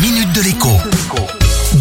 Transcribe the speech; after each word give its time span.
minute 0.00 0.32
de 0.32 0.42
l'écho. 0.42 0.68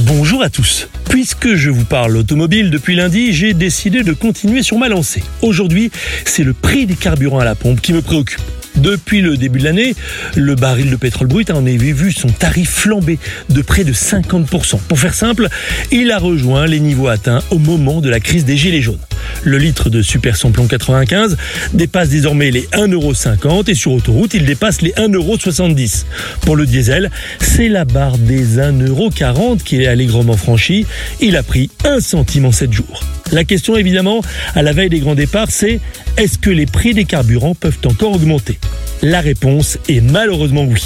Bonjour 0.08 0.42
à 0.42 0.50
tous. 0.50 0.88
Puisque 1.10 1.54
je 1.54 1.70
vous 1.70 1.86
parle 1.86 2.18
automobile 2.18 2.72
depuis 2.72 2.96
lundi, 2.96 3.32
j'ai 3.32 3.54
décidé 3.54 4.02
de 4.04 4.12
continuer 4.12 4.64
sur 4.64 4.80
ma 4.80 4.90
lancée. 4.90 5.22
Aujourd'hui, 5.44 5.92
c'est 6.26 6.44
le 6.44 6.54
prix 6.54 6.88
des 6.88 6.96
carburants 6.96 7.40
à 7.40 7.46
la 7.46 7.54
pompe 7.54 7.80
qui 7.80 7.94
me 7.94 8.02
préoccupe. 8.02 8.42
Depuis 8.76 9.22
le 9.22 9.38
début 9.38 9.60
de 9.60 9.66
l'année, 9.66 9.96
le 10.36 10.56
baril 10.56 10.90
de 10.90 10.96
pétrole 10.96 11.28
brut 11.28 11.50
en 11.52 11.66
avait 11.66 11.92
vu 11.92 12.12
son 12.12 12.30
tarif 12.30 12.70
flamber 12.70 13.20
de 13.50 13.62
près 13.62 13.84
de 13.84 13.94
50%. 13.94 14.80
Pour 14.88 15.00
faire 15.00 15.14
simple, 15.14 15.48
il 15.92 16.12
a 16.12 16.18
rejoint 16.18 16.66
les 16.66 16.80
niveaux 16.80 17.08
atteints 17.08 17.44
au 17.52 17.60
moment 17.60 18.02
de 18.02 18.10
la 18.10 18.20
crise 18.20 18.46
des 18.46 18.58
Gilets 18.58 18.82
jaunes. 18.82 19.00
Le 19.44 19.58
litre 19.58 19.90
de 19.90 20.02
super 20.02 20.36
samplon 20.36 20.68
95 20.68 21.38
dépasse 21.74 22.10
désormais 22.10 22.52
les 22.52 22.64
1,50€ 22.74 23.70
et 23.70 23.76
sur 23.76 23.94
autoroute, 23.94 24.34
il 24.34 24.46
dépasse 24.46 24.82
les 24.82 24.92
1,70€. 24.92 26.06
Pour 26.42 26.56
le 26.56 26.66
diesel, 26.66 27.12
c'est 27.40 27.70
la 27.70 27.86
barre 27.86 28.18
des 28.18 28.58
1,40€ 28.58 29.64
qui 29.64 29.82
est 29.82 29.88
allègrement 29.88 30.38
franchie. 30.38 30.86
Il 31.22 31.36
a 31.36 31.44
pris 31.44 31.70
1 31.86 32.00
centime 32.00 32.46
en 32.46 32.52
7 32.52 32.72
jours. 32.72 33.04
La 33.32 33.44
question 33.44 33.76
évidemment, 33.76 34.22
à 34.56 34.62
la 34.62 34.72
veille 34.72 34.90
des 34.90 35.00
grands 35.00 35.16
départs, 35.16 35.52
c'est 35.52 35.80
est-ce 36.18 36.38
que 36.38 36.50
les 36.50 36.66
prix 36.66 36.94
des 36.94 37.06
carburants 37.06 37.56
peuvent 37.56 37.80
encore 37.86 38.14
augmenter? 38.14 38.58
La 39.02 39.22
réponse 39.22 39.78
est 39.90 40.02
malheureusement 40.02 40.64
oui. 40.64 40.82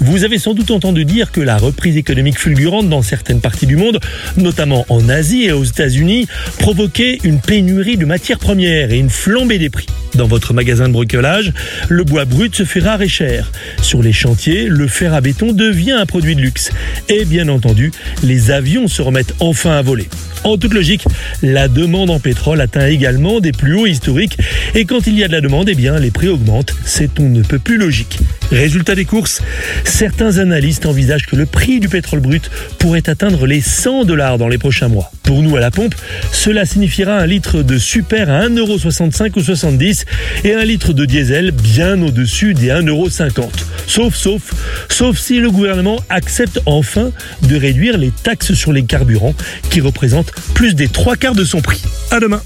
Vous 0.00 0.24
avez 0.24 0.38
sans 0.38 0.54
doute 0.54 0.70
entendu 0.70 1.04
dire 1.04 1.30
que 1.30 1.40
la 1.40 1.56
reprise 1.56 1.96
économique 1.96 2.38
fulgurante 2.38 2.88
dans 2.88 3.02
certaines 3.02 3.40
parties 3.40 3.66
du 3.66 3.76
monde, 3.76 4.00
notamment 4.36 4.86
en 4.88 5.08
Asie 5.08 5.44
et 5.44 5.52
aux 5.52 5.64
États-Unis, 5.64 6.26
provoquait 6.58 7.18
une 7.22 7.40
pénurie 7.40 7.96
de 7.96 8.06
matières 8.06 8.38
premières 8.38 8.90
et 8.90 8.98
une 8.98 9.10
flambée 9.10 9.58
des 9.58 9.70
prix. 9.70 9.86
Dans 10.14 10.28
votre 10.28 10.54
magasin 10.54 10.86
de 10.86 10.92
bricolage, 10.92 11.52
le 11.88 12.04
bois 12.04 12.24
brut 12.24 12.54
se 12.54 12.64
fait 12.64 12.80
rare 12.80 13.02
et 13.02 13.08
cher. 13.08 13.50
Sur 13.82 14.02
les 14.02 14.12
chantiers, 14.12 14.66
le 14.68 14.86
fer 14.86 15.12
à 15.12 15.20
béton 15.20 15.52
devient 15.52 15.92
un 15.92 16.06
produit 16.06 16.36
de 16.36 16.40
luxe. 16.40 16.70
Et 17.08 17.24
bien 17.24 17.48
entendu, 17.48 17.90
les 18.22 18.50
avions 18.52 18.86
se 18.86 19.02
remettent 19.02 19.34
enfin 19.40 19.72
à 19.72 19.82
voler. 19.82 20.08
En 20.44 20.58
toute 20.58 20.74
logique, 20.74 21.06
la 21.42 21.68
demande 21.68 22.10
en 22.10 22.20
pétrole 22.20 22.60
atteint 22.60 22.86
également 22.86 23.40
des 23.40 23.52
plus 23.52 23.74
hauts 23.74 23.86
historiques 23.86 24.36
et 24.74 24.84
quand 24.84 25.06
il 25.06 25.18
y 25.18 25.24
a 25.24 25.28
de 25.28 25.32
la 25.32 25.40
demande, 25.40 25.70
eh 25.70 25.74
bien 25.74 25.98
les 25.98 26.10
prix 26.10 26.28
augmentent. 26.28 26.74
C'est 26.84 27.18
on 27.18 27.30
ne 27.30 27.42
peut 27.42 27.58
plus 27.58 27.78
logique. 27.78 28.18
Résultat 28.50 28.94
des 28.94 29.06
courses, 29.06 29.40
certains 29.84 30.36
analystes 30.36 30.84
envisagent 30.84 31.26
que 31.26 31.36
le 31.36 31.46
prix 31.46 31.80
du 31.80 31.88
pétrole 31.88 32.20
brut 32.20 32.50
pourrait 32.78 33.08
atteindre 33.08 33.46
les 33.46 33.62
100 33.62 34.04
dollars 34.04 34.36
dans 34.36 34.48
les 34.48 34.58
prochains 34.58 34.88
mois. 34.88 35.10
Pour 35.22 35.42
nous 35.42 35.56
à 35.56 35.60
la 35.60 35.70
pompe, 35.70 35.94
cela 36.30 36.66
signifiera 36.66 37.18
un 37.18 37.26
litre 37.26 37.62
de 37.62 37.78
super 37.78 38.28
à 38.28 38.46
1,65€ 38.46 39.30
ou 39.36 39.40
70 39.40 40.03
et 40.44 40.54
un 40.54 40.64
litre 40.64 40.92
de 40.92 41.04
diesel 41.04 41.50
bien 41.50 42.00
au-dessus 42.02 42.54
des 42.54 42.68
1,50€. 42.68 43.48
Sauf, 43.86 44.14
sauf, 44.14 44.42
sauf 44.88 45.18
si 45.18 45.38
le 45.38 45.50
gouvernement 45.50 46.00
accepte 46.08 46.60
enfin 46.66 47.10
de 47.42 47.56
réduire 47.56 47.98
les 47.98 48.10
taxes 48.10 48.54
sur 48.54 48.72
les 48.72 48.84
carburants 48.84 49.34
qui 49.70 49.80
représentent 49.80 50.32
plus 50.54 50.74
des 50.74 50.88
trois 50.88 51.16
quarts 51.16 51.34
de 51.34 51.44
son 51.44 51.60
prix. 51.60 51.82
À 52.10 52.20
demain. 52.20 52.40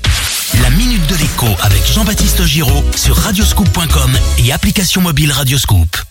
La 0.63 0.71
minute 0.71 1.07
de 1.09 1.15
l'écho 1.17 1.47
avec 1.63 1.83
Jean-Baptiste 1.93 2.45
Giraud 2.45 2.85
sur 2.97 3.17
radioscoop.com 3.17 4.11
et 4.45 4.53
application 4.53 5.01
mobile 5.01 5.31
Radioscoop. 5.31 6.08